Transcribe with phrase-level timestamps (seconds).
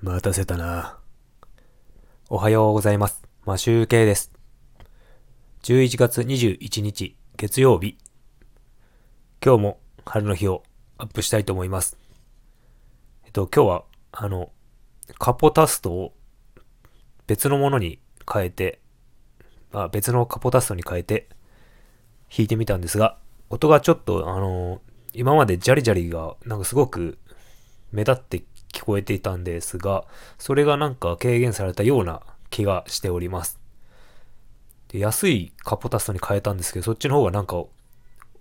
[0.00, 0.96] 待たせたな。
[2.28, 3.20] おはようございます。
[3.44, 4.30] マシュウケイです。
[5.64, 7.98] 11月21日月曜日。
[9.44, 10.62] 今日も春の日を
[10.98, 11.98] アップしたいと思います。
[13.24, 14.52] えっと、今日は、あの、
[15.18, 16.14] カポタストを
[17.26, 17.98] 別のものに
[18.32, 18.80] 変えて、
[19.72, 21.28] あ別のカポタストに変えて
[22.30, 23.18] 弾いてみたんですが、
[23.50, 24.80] 音がちょっと、あの、
[25.12, 27.18] 今までジャリジャリがなんかすごく
[27.90, 28.44] 目立って
[28.78, 30.04] 聞こえていたんですが、
[30.38, 33.58] それがなんか軽減されたような気がしております。
[34.88, 37.64] で安いカポタストに変えたんですけど、そっちの方がなんか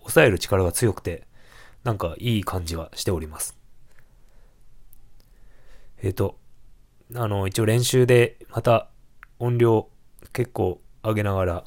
[0.02, 1.24] 抑える力が強くて、
[1.84, 3.58] なんかいい感じはしております。
[6.04, 6.38] えっ、と、
[7.16, 8.90] あの、一応練習でまた
[9.40, 9.90] 音量
[10.34, 11.64] 結構上げながら、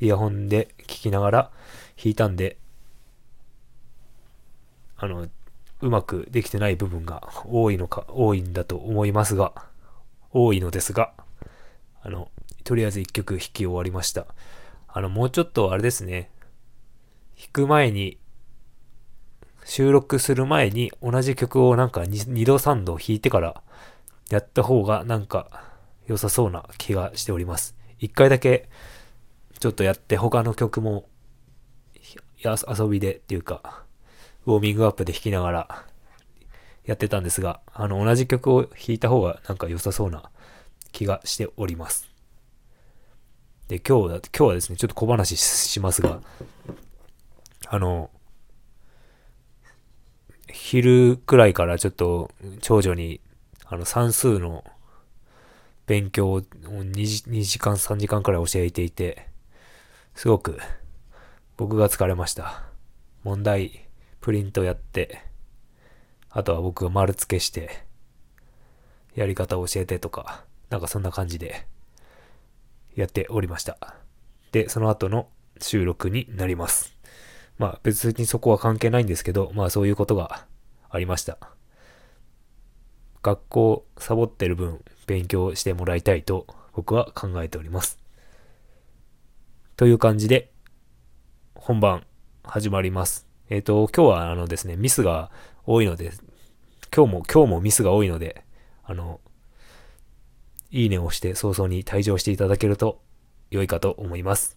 [0.00, 1.50] イヤホンで聞きながら
[1.96, 2.58] 弾いたんで、
[4.98, 5.28] あの、
[5.82, 9.52] うまくできてない部分が多いのか、多いんだと思いますが、
[10.30, 11.12] 多いのですが、
[12.02, 12.30] あの、
[12.64, 14.26] とりあえず一曲弾き終わりました。
[14.86, 16.30] あの、もうちょっとあれですね、
[17.36, 18.18] 弾く前に、
[19.64, 23.62] 収録する前に同じ曲をなんか 2, 度3度弾いてから
[24.30, 25.72] やった方がなんか
[26.06, 27.76] 良さそうな気がしております。
[27.98, 28.68] 一回だけ
[29.60, 31.06] ちょっとやって他の曲も
[32.44, 33.84] 遊びでっていうか
[34.46, 35.84] ウォーミングアップで弾きながら
[36.84, 40.30] やってたんですが、あの同じ曲を弾いた方がなんか良さそうな
[40.90, 42.10] 気がしております。
[43.68, 46.20] で、今日だ、今日はですね、ちょっと小話しますが、
[47.68, 48.10] あの、
[50.52, 53.20] 昼くらいからちょっと長女に
[53.66, 54.64] あの算数の
[55.86, 59.28] 勉強を 2, 時2時間3時間くらい教えていて
[60.14, 60.58] すごく
[61.56, 62.64] 僕が疲れました
[63.24, 63.86] 問題
[64.22, 65.22] プリントやって
[66.30, 67.84] あとは僕が丸付けして
[69.14, 71.66] やり方を教えてとかなんかそんな感じで
[72.96, 73.76] やっておりました
[74.52, 75.28] でその後の
[75.60, 76.92] 収録になります
[77.58, 80.46] まあ別にそこは関係ないんですけど、まあそういうことが
[80.90, 81.38] ありました。
[83.22, 88.00] 学校サボってる分勉強してもらいたいと僕は考えております。
[89.76, 90.50] という感じで
[91.54, 92.04] 本番
[92.42, 93.31] 始まります。
[93.52, 95.30] えっ、ー、と、今日はあのですね、ミスが
[95.66, 96.10] 多いので、
[96.94, 98.46] 今日も今日もミスが多いので、
[98.82, 99.20] あの、
[100.70, 103.02] いいねをして早々に退場していただけると
[103.50, 104.56] 良いかと思います。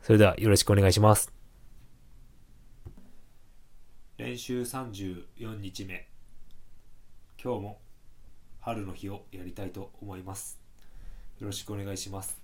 [0.00, 1.34] それではよろしくお願いします。
[4.16, 6.08] 練習34日目。
[7.36, 7.78] 今日も
[8.60, 10.58] 春の日をやりたいと思います。
[11.40, 12.43] よろしくお願いします。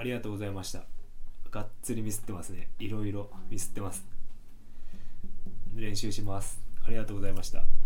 [0.00, 0.84] ありがとうございました。
[1.50, 2.70] がっつりミスってますね。
[2.78, 4.02] いろいろミスってます。
[5.74, 6.58] 練習します。
[6.86, 7.79] ありがとうございました。